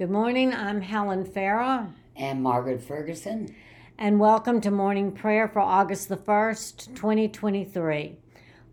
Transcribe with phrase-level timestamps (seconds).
[0.00, 0.54] Good morning.
[0.54, 3.54] I'm Helen Farah, and Margaret Ferguson.
[3.98, 8.16] and welcome to morning prayer for August the 1st, 2023.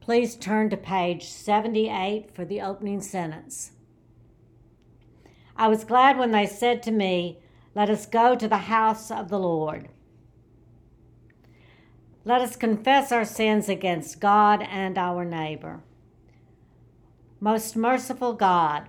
[0.00, 3.72] Please turn to page 78 for the opening sentence.
[5.58, 7.40] I was glad when they said to me,
[7.74, 9.90] Let us go to the house of the Lord.
[12.24, 15.82] Let us confess our sins against God and our neighbor.
[17.40, 18.88] Most merciful God,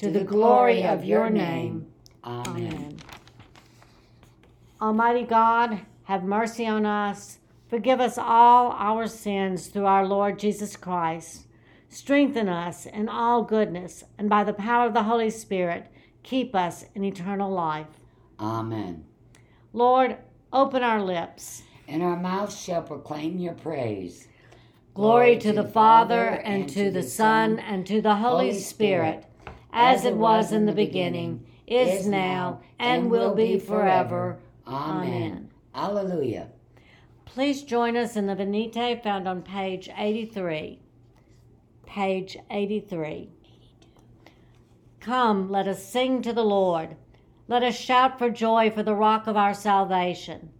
[0.00, 1.86] to the glory of your name.
[2.24, 2.96] Amen.
[4.80, 7.38] Almighty God, have mercy on us.
[7.68, 11.48] Forgive us all our sins through our Lord Jesus Christ.
[11.90, 15.88] Strengthen us in all goodness, and by the power of the Holy Spirit,
[16.22, 18.00] keep us in eternal life.
[18.38, 19.04] Amen.
[19.74, 20.16] Lord,
[20.50, 21.62] open our lips.
[21.86, 24.28] And our mouths shall proclaim your praise.
[24.94, 29.26] Glory to the Father, and to the Son, and to the Holy Spirit,
[29.72, 34.38] as it was in the beginning, is now, and will be forever.
[34.66, 35.50] Amen.
[35.74, 36.48] Alleluia.
[37.24, 40.80] Please join us in the Venite found on page 83.
[41.86, 43.30] Page 83.
[44.98, 46.96] Come, let us sing to the Lord.
[47.46, 50.50] Let us shout for joy for the rock of our salvation.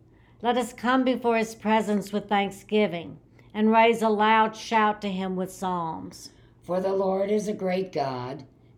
[0.43, 3.19] Let us come before his presence with thanksgiving
[3.53, 6.31] and raise a loud shout to him with psalms.
[6.63, 8.45] For the Lord is a great God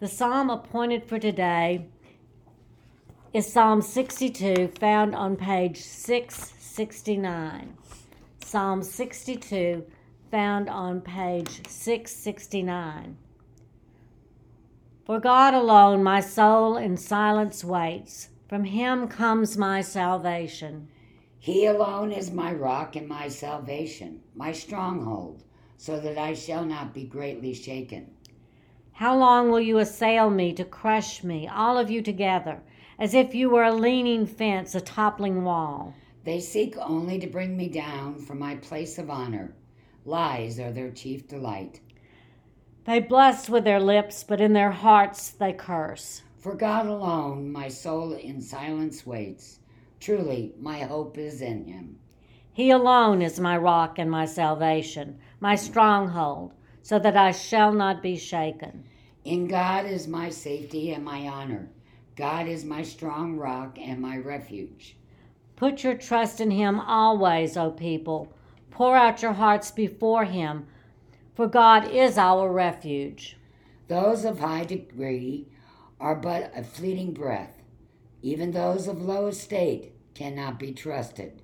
[0.00, 1.86] The psalm appointed for today
[3.34, 7.76] is Psalm 62, found on page 669.
[8.44, 9.84] Psalm 62,
[10.30, 13.16] found on page 669.
[15.04, 18.28] For God alone my soul in silence waits.
[18.48, 20.86] From him comes my salvation.
[21.40, 25.42] He alone is my rock and my salvation, my stronghold,
[25.76, 28.12] so that I shall not be greatly shaken.
[28.98, 32.62] How long will you assail me to crush me, all of you together,
[32.98, 35.94] as if you were a leaning fence, a toppling wall?
[36.24, 39.54] They seek only to bring me down from my place of honor.
[40.04, 41.78] Lies are their chief delight.
[42.86, 46.22] They bless with their lips, but in their hearts they curse.
[46.36, 49.60] For God alone my soul in silence waits.
[50.00, 52.00] Truly, my hope is in him.
[52.52, 56.52] He alone is my rock and my salvation, my stronghold,
[56.82, 58.84] so that I shall not be shaken.
[59.24, 61.68] In God is my safety and my honor.
[62.16, 64.96] God is my strong rock and my refuge.
[65.56, 68.32] Put your trust in him always, O people.
[68.70, 70.66] Pour out your hearts before him,
[71.34, 73.36] for God is our refuge.
[73.88, 75.48] Those of high degree
[76.00, 77.62] are but a fleeting breath.
[78.22, 81.42] Even those of low estate cannot be trusted.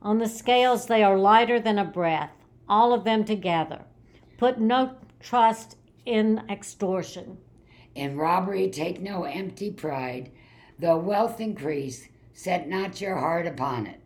[0.00, 2.32] On the scales they are lighter than a breath,
[2.68, 3.84] all of them together.
[4.42, 7.38] Put no trust in extortion.
[7.94, 10.32] In robbery take no empty pride.
[10.80, 14.00] Though wealth increase, set not your heart upon it.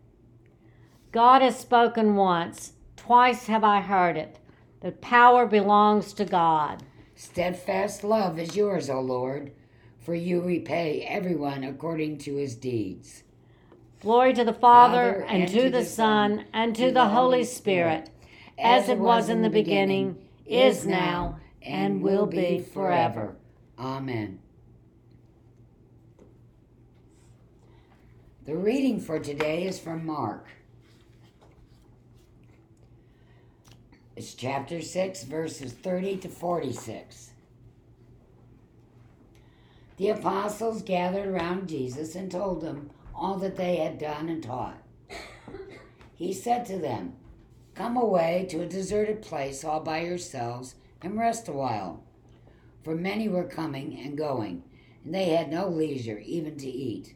[1.10, 4.38] God has spoken once, twice have I heard it,
[4.80, 6.82] The power belongs to God.
[7.14, 9.52] Steadfast love is yours, O Lord,
[9.98, 13.22] for you repay everyone according to his deeds.
[14.02, 18.10] Glory to the Father, and, to the Son, and to the Holy Spirit,
[18.58, 23.36] as it was in the beginning, is now, and will be forever.
[23.78, 24.40] Amen.
[28.44, 30.46] The reading for today is from Mark.
[34.14, 37.30] It's chapter 6, verses 30 to 46.
[39.96, 44.80] The apostles gathered around Jesus and told him all that they had done and taught.
[46.14, 47.14] He said to them,
[47.76, 52.02] Come away to a deserted place all by yourselves and rest a while.
[52.82, 54.62] For many were coming and going,
[55.04, 57.14] and they had no leisure even to eat.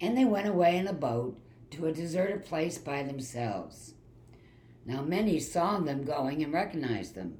[0.00, 1.38] And they went away in a boat
[1.70, 3.94] to a deserted place by themselves.
[4.84, 7.38] Now many saw them going and recognized them,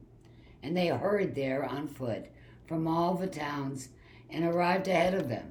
[0.63, 2.27] and they hurried there on foot
[2.65, 3.89] from all the towns
[4.31, 5.51] and arrived ahead of them.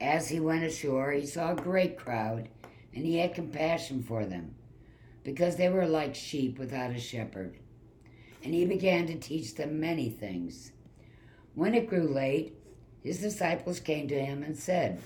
[0.00, 2.48] As he went ashore, he saw a great crowd,
[2.94, 4.54] and he had compassion for them,
[5.26, 7.58] because they were like sheep without a shepherd.
[8.44, 10.70] And he began to teach them many things.
[11.56, 12.54] When it grew late,
[13.02, 15.00] his disciples came to him and said,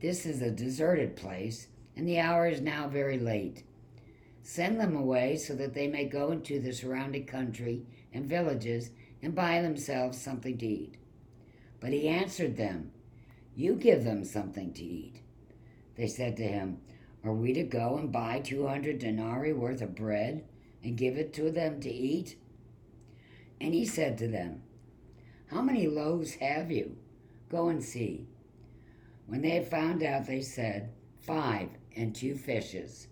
[0.00, 3.62] This is a deserted place, and the hour is now very late.
[4.42, 8.90] Send them away so that they may go into the surrounding country and villages
[9.22, 10.96] and buy themselves something to eat.
[11.78, 12.90] But he answered them,
[13.54, 15.22] You give them something to eat.
[15.94, 16.78] They said to him,
[17.24, 20.44] Are we to go and buy two hundred denarii worth of bread
[20.82, 22.36] and give it to them to eat?
[23.60, 24.62] And he said to them,
[25.46, 26.96] How many loaves have you?
[27.50, 28.26] Go and see.
[29.26, 33.08] When they had found out, they said, Five and two fishes.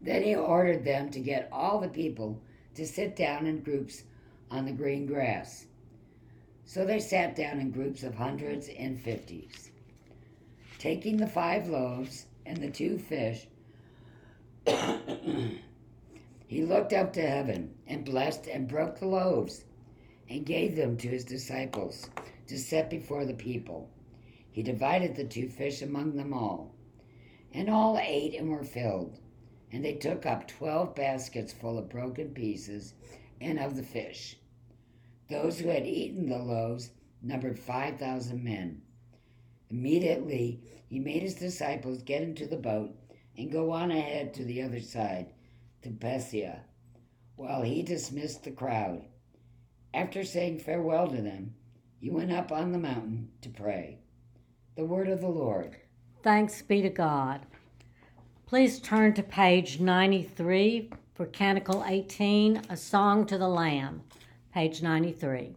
[0.00, 2.40] Then he ordered them to get all the people
[2.74, 4.04] to sit down in groups
[4.50, 5.66] on the green grass.
[6.66, 9.70] So they sat down in groups of hundreds and fifties.
[10.78, 13.46] Taking the five loaves and the two fish,
[16.46, 19.64] he looked up to heaven and blessed and broke the loaves
[20.28, 22.08] and gave them to his disciples
[22.46, 23.90] to set before the people.
[24.50, 26.74] He divided the two fish among them all.
[27.52, 29.18] And all ate and were filled.
[29.72, 32.94] And they took up twelve baskets full of broken pieces
[33.40, 34.36] and of the fish.
[35.28, 38.82] Those who had eaten the loaves numbered five thousand men.
[39.74, 42.94] Immediately he made his disciples get into the boat
[43.36, 45.32] and go on ahead to the other side,
[45.82, 46.60] to Bethsaida,
[47.34, 49.04] while he dismissed the crowd.
[49.92, 51.56] After saying farewell to them,
[51.98, 53.98] he went up on the mountain to pray.
[54.76, 55.76] The word of the Lord.
[56.22, 57.40] Thanks be to God.
[58.46, 64.04] Please turn to page 93 for Canticle 18, A Song to the Lamb,
[64.52, 65.56] page 93.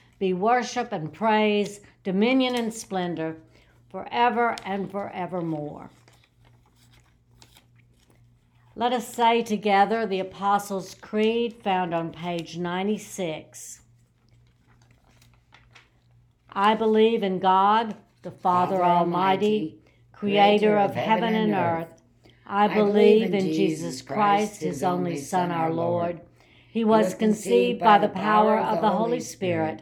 [0.21, 3.35] be worship and praise, dominion and splendor
[3.89, 5.89] forever and forevermore.
[8.75, 13.81] Let us say together the Apostles' Creed found on page 96.
[16.51, 19.77] I believe in God, the Father, Father Almighty, Almighty,
[20.13, 21.99] creator of heaven and earth.
[22.45, 26.21] I believe in Jesus Christ, his only Son, our Lord.
[26.69, 29.81] He was conceived by the power of the Holy Spirit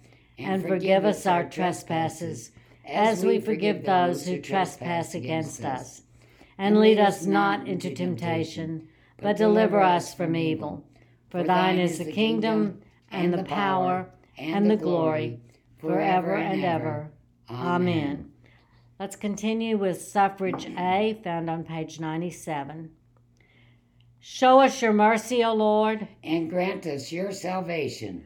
[0.37, 2.51] and forgive us our trespasses,
[2.85, 6.01] as we forgive those who trespass against us.
[6.57, 10.85] And lead us not into temptation, but deliver us from evil.
[11.29, 15.39] For thine is the kingdom, and the power, and the glory,
[15.79, 17.11] forever and ever.
[17.49, 18.31] Amen.
[18.99, 22.91] Let's continue with suffrage A, found on page 97.
[24.19, 26.07] Show us your mercy, O Lord.
[26.23, 28.25] And grant us your salvation.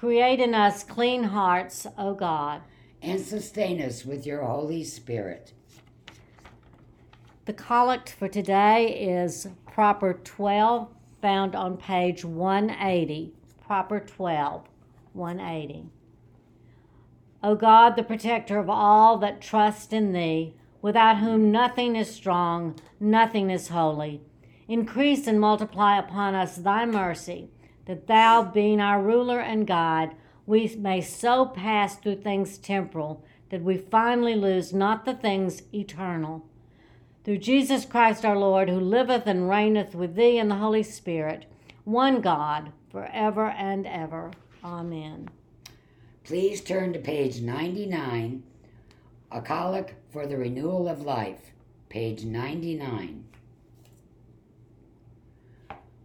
[0.00, 2.62] Create in us clean hearts, O God.
[3.02, 5.52] And sustain us with your Holy Spirit.
[7.44, 10.88] The collect for today is Proper 12,
[11.20, 13.34] found on page 180.
[13.66, 14.64] Proper 12,
[15.12, 15.84] 180.
[17.42, 22.74] O God, the protector of all that trust in thee, without whom nothing is strong,
[22.98, 24.22] nothing is holy,
[24.66, 27.50] increase and multiply upon us thy mercy,
[27.90, 30.14] that thou, being our ruler and guide,
[30.46, 36.46] we may so pass through things temporal that we finally lose not the things eternal.
[37.24, 41.46] Through Jesus Christ our Lord, who liveth and reigneth with thee in the Holy Spirit,
[41.82, 44.30] one God, forever and ever.
[44.62, 45.28] Amen.
[46.22, 48.44] Please turn to page 99,
[49.32, 51.50] A Collect for the Renewal of Life,
[51.88, 53.24] page 99.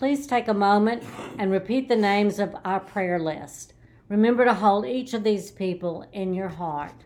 [0.00, 1.02] Please take a moment
[1.38, 3.74] and repeat the names of our prayer list.
[4.08, 7.04] Remember to hold each of these people in your heart.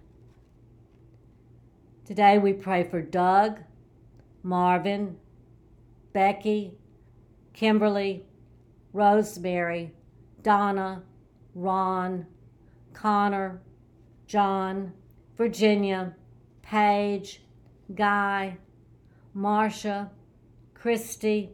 [2.05, 3.59] Today we pray for Doug,
[4.45, 5.17] Marvin,
[6.13, 6.79] Becky,
[7.53, 8.27] Kimberly,
[8.93, 9.93] Rosemary,
[10.45, 11.03] Donna,
[11.57, 12.25] Ron,
[12.93, 13.61] Connor,
[14.29, 14.93] John,
[15.37, 16.15] Virginia,
[16.63, 17.43] Paige,
[17.93, 18.57] Guy,
[19.35, 20.13] Marcia,
[20.75, 21.51] Christy,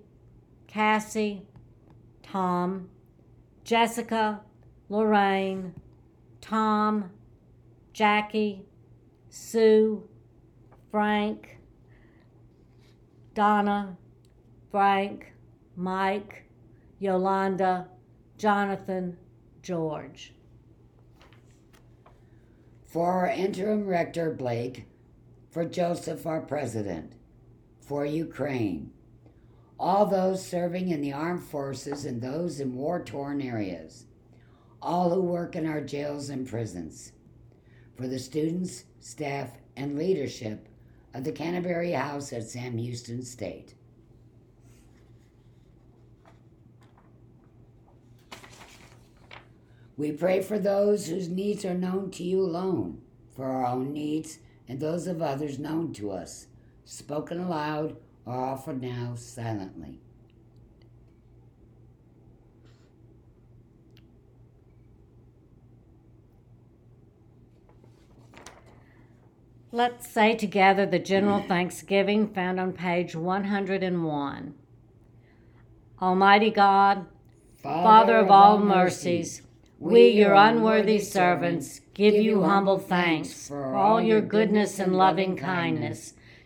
[0.71, 1.43] Cassie,
[2.23, 2.89] Tom,
[3.65, 4.41] Jessica,
[4.89, 5.75] Lorraine,
[6.41, 7.11] Tom,
[7.93, 8.62] Jackie,
[9.31, 10.09] Sue,
[10.93, 11.59] Frank,
[13.35, 13.97] Donna,
[14.71, 15.33] Frank,
[15.75, 16.45] Mike,
[17.00, 17.89] Yolanda,
[18.39, 19.17] Jonathan,
[19.62, 20.35] George.
[22.87, 24.85] For our interim rector, Blake,
[25.50, 27.15] for Joseph, our president,
[27.81, 28.93] for Ukraine,
[29.80, 34.04] all those serving in the armed forces and those in war torn areas,
[34.82, 37.12] all who work in our jails and prisons,
[37.96, 40.68] for the students, staff, and leadership
[41.14, 43.72] of the Canterbury House at Sam Houston State.
[49.96, 53.00] We pray for those whose needs are known to you alone,
[53.34, 56.49] for our own needs and those of others known to us,
[56.84, 57.96] spoken aloud
[58.30, 59.99] or offered now silently.
[69.72, 74.54] Let's say together the general thanksgiving found on page 101.
[76.00, 77.06] Almighty God,
[77.62, 79.42] Father of all mercies,
[79.78, 86.14] we, your unworthy servants, give you humble thanks for all your goodness and loving kindness